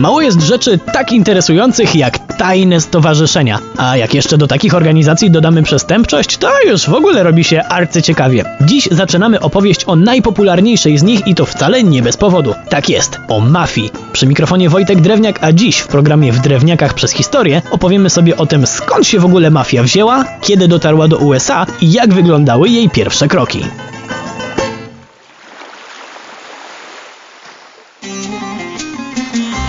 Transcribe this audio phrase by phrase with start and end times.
[0.00, 3.58] Mało jest rzeczy tak interesujących jak tajne stowarzyszenia.
[3.76, 8.44] A jak jeszcze do takich organizacji dodamy przestępczość, to już w ogóle robi się arcyciekawie.
[8.60, 12.54] Dziś zaczynamy opowieść o najpopularniejszej z nich i to wcale nie bez powodu.
[12.68, 13.90] Tak jest, o mafii.
[14.12, 18.46] Przy mikrofonie Wojtek Drewniak, a dziś w programie W Drewniakach przez historię opowiemy sobie o
[18.46, 22.90] tym skąd się w ogóle mafia wzięła, kiedy dotarła do USA i jak wyglądały jej
[22.90, 23.64] pierwsze kroki.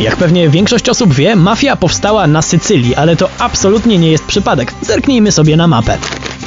[0.00, 4.74] Jak pewnie większość osób wie, mafia powstała na Sycylii, ale to absolutnie nie jest przypadek.
[4.82, 5.98] Zerknijmy sobie na mapę.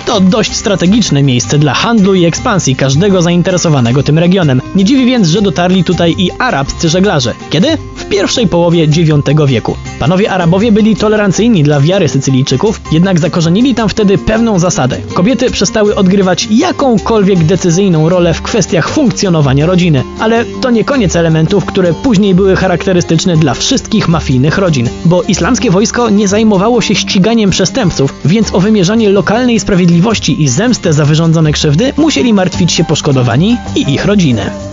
[0.05, 4.61] To dość strategiczne miejsce dla handlu i ekspansji każdego zainteresowanego tym regionem.
[4.75, 7.33] Nie dziwi więc, że dotarli tutaj i arabscy żeglarze.
[7.49, 7.77] Kiedy?
[8.13, 9.75] Pierwszej połowie IX wieku.
[9.99, 14.97] Panowie Arabowie byli tolerancyjni dla wiary Sycylijczyków, jednak zakorzenili tam wtedy pewną zasadę.
[15.13, 20.03] Kobiety przestały odgrywać jakąkolwiek decyzyjną rolę w kwestiach funkcjonowania rodziny.
[20.19, 25.71] Ale to nie koniec elementów, które później były charakterystyczne dla wszystkich mafijnych rodzin, bo islamskie
[25.71, 31.51] wojsko nie zajmowało się ściganiem przestępców, więc o wymierzanie lokalnej sprawiedliwości i zemstę za wyrządzone
[31.51, 34.72] krzywdy musieli martwić się poszkodowani i ich rodziny.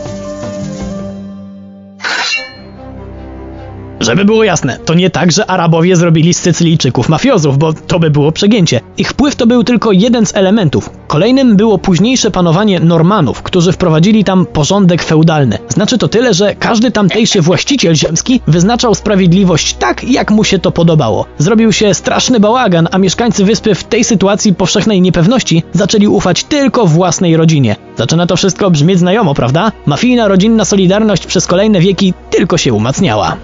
[4.11, 8.11] Żeby było jasne, to nie tak, że Arabowie zrobili z Sycylijczyków mafiozów, bo to by
[8.11, 8.81] było przegięcie.
[8.99, 10.91] Ich wpływ to był tylko jeden z elementów.
[11.07, 15.59] Kolejnym było późniejsze panowanie Normanów, którzy wprowadzili tam porządek feudalny.
[15.69, 20.71] Znaczy to tyle, że każdy tamtejszy właściciel ziemski wyznaczał sprawiedliwość tak, jak mu się to
[20.71, 21.27] podobało.
[21.39, 26.87] Zrobił się straszny bałagan, a mieszkańcy wyspy w tej sytuacji powszechnej niepewności zaczęli ufać tylko
[26.87, 27.77] własnej rodzinie.
[27.97, 29.73] Zaczyna to wszystko brzmieć znajomo, prawda?
[29.87, 33.37] Mafijna rodzinna solidarność przez kolejne wieki tylko się umacniała.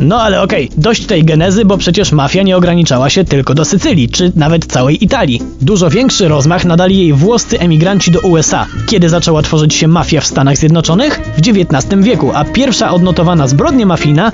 [0.00, 3.64] No ale okej, okay, dość tej genezy, bo przecież mafia nie ograniczała się tylko do
[3.64, 5.42] Sycylii, czy nawet całej Italii.
[5.60, 8.66] Dużo większy rozmach nadali jej włoscy emigranci do USA.
[8.86, 11.20] Kiedy zaczęła tworzyć się mafia w Stanach Zjednoczonych?
[11.36, 14.32] W XIX wieku, a pierwsza odnotowana zbrodnia mafijna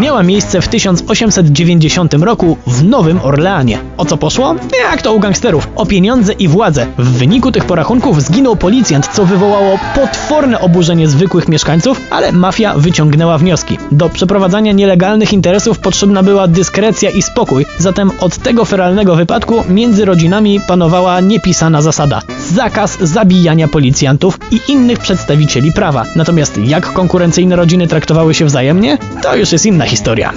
[0.00, 3.78] miała miejsce w 1890 roku w Nowym Orleanie.
[3.96, 4.54] O co poszło?
[4.90, 5.68] Jak to u gangsterów?
[5.76, 6.86] O pieniądze i władzę.
[6.98, 13.38] W wyniku tych porachunków zginął policjant, co wywołało potworne oburzenie zwykłych mieszkańców, ale mafia wyciągnęła
[13.38, 13.78] wnioski.
[13.92, 20.04] Do przeprowadzania nielegalnych interesów potrzebna była dyskrecja i spokój, zatem od tego feralnego wypadku między
[20.04, 22.22] rodzinami panowała niepisana zasada.
[22.52, 26.04] Zakaz zabijania policjantów i innych przedstawicieli prawa.
[26.16, 28.98] Natomiast jak konkurencyjne rodziny traktowały się wzajemnie?
[29.22, 30.32] To już jest inna historia.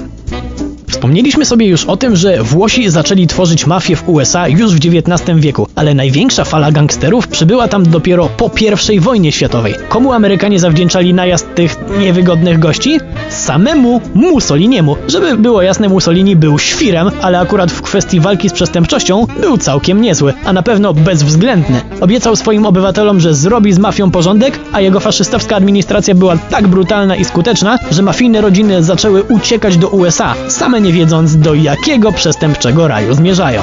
[0.95, 5.39] Wspomnieliśmy sobie już o tym, że Włosi zaczęli tworzyć mafię w USA już w XIX
[5.39, 8.51] wieku, ale największa fala gangsterów przybyła tam dopiero po
[8.93, 9.75] I wojnie światowej.
[9.89, 12.99] Komu Amerykanie zawdzięczali najazd tych niewygodnych gości?
[13.35, 14.95] Samemu Mussoliniemu.
[15.07, 20.01] Żeby było jasne, Mussolini był świrem, ale akurat w kwestii walki z przestępczością był całkiem
[20.01, 21.81] niezły, a na pewno bezwzględny.
[22.01, 27.15] Obiecał swoim obywatelom, że zrobi z mafią porządek, a jego faszystowska administracja była tak brutalna
[27.15, 30.33] i skuteczna, że mafijne rodziny zaczęły uciekać do USA.
[30.47, 33.61] Same nie wiedząc do jakiego przestępczego raju zmierzają.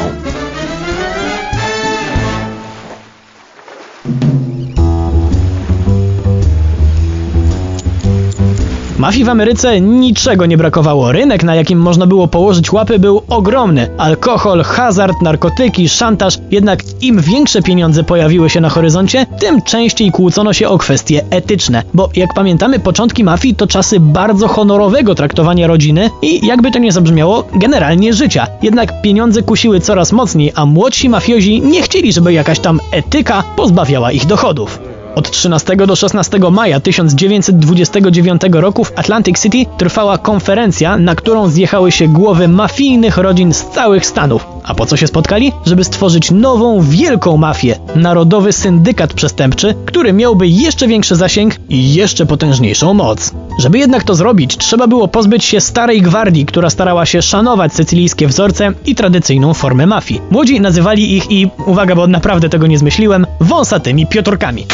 [9.02, 11.12] Mafii w Ameryce niczego nie brakowało.
[11.12, 13.88] Rynek, na jakim można było położyć łapy, był ogromny.
[13.98, 16.38] Alkohol, hazard, narkotyki, szantaż.
[16.50, 21.82] Jednak im większe pieniądze pojawiły się na horyzoncie, tym częściej kłócono się o kwestie etyczne.
[21.94, 26.92] Bo jak pamiętamy, początki mafii to czasy bardzo honorowego traktowania rodziny i jakby to nie
[26.92, 28.46] zabrzmiało, generalnie życia.
[28.62, 34.12] Jednak pieniądze kusiły coraz mocniej, a młodsi mafiozi nie chcieli, żeby jakaś tam etyka pozbawiała
[34.12, 34.78] ich dochodów.
[35.14, 41.92] Od 13 do 16 maja 1929 roku w Atlantic City trwała konferencja, na którą zjechały
[41.92, 44.46] się głowy mafijnych rodzin z całych Stanów.
[44.64, 45.52] A po co się spotkali?
[45.66, 52.26] Żeby stworzyć nową, wielką mafię, narodowy syndykat przestępczy, który miałby jeszcze większy zasięg i jeszcze
[52.26, 53.32] potężniejszą moc.
[53.58, 58.26] Żeby jednak to zrobić, trzeba było pozbyć się starej gwardii, która starała się szanować sycylijskie
[58.26, 60.20] wzorce i tradycyjną formę mafii.
[60.30, 64.66] Młodzi nazywali ich i, uwaga, bo naprawdę tego nie zmyśliłem, wąsatymi piotrkami.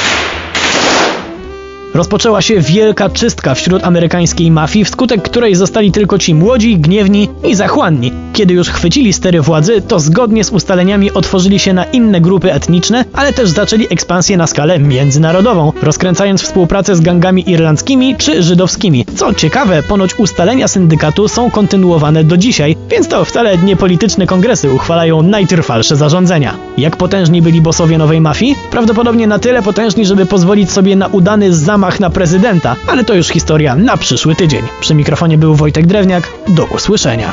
[1.94, 7.55] Rozpoczęła się wielka czystka wśród amerykańskiej mafii, wskutek której zostali tylko ci młodzi, gniewni i
[7.55, 8.12] zachłanni.
[8.32, 13.05] Kiedy już chwycili stery władzy, to zgodnie z ustaleniami otworzyli się na inne grupy etniczne,
[13.12, 19.05] ale też zaczęli ekspansję na skalę międzynarodową, rozkręcając współpracę z gangami irlandzkimi czy żydowskimi.
[19.17, 24.73] Co ciekawe, ponoć ustalenia syndykatu są kontynuowane do dzisiaj, więc to wcale nie polityczne kongresy
[24.73, 26.55] uchwalają najtrwalsze zarządzenia.
[26.79, 28.55] Jak potężni byli bosowie nowej mafii?
[28.70, 33.14] Prawdopodobnie na tyle potężni, żeby pozwolić sobie na udany zamach zamach na prezydenta, ale to
[33.14, 34.62] już historia na przyszły tydzień.
[34.80, 36.28] Przy mikrofonie był Wojtek Drewniak.
[36.48, 37.32] Do usłyszenia.